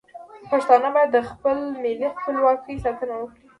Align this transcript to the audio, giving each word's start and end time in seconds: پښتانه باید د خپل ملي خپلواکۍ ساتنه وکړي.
پښتانه 0.51 0.87
باید 0.95 1.09
د 1.13 1.19
خپل 1.29 1.57
ملي 1.83 2.07
خپلواکۍ 2.17 2.75
ساتنه 2.85 3.13
وکړي. 3.17 3.47